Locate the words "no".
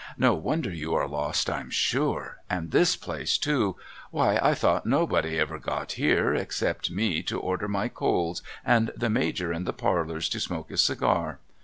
0.17-0.33